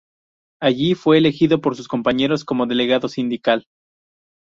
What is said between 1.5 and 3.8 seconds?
por sus compañeros como delegado sindical.